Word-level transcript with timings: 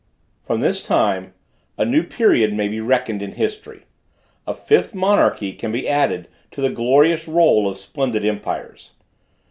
From 0.41 0.61
this 0.61 0.81
time 0.83 1.35
a 1.77 1.85
new 1.85 2.01
period 2.01 2.55
may 2.55 2.67
be 2.67 2.81
reckoned 2.81 3.21
in 3.21 3.33
history; 3.33 3.83
a 4.47 4.53
fifth 4.55 4.95
monarchy 4.95 5.53
can 5.53 5.71
be 5.71 5.87
added 5.87 6.27
to 6.49 6.59
the 6.59 6.71
glorious 6.71 7.27
roll 7.27 7.69
of 7.69 7.77
splendid 7.77 8.25
empires. 8.25 8.93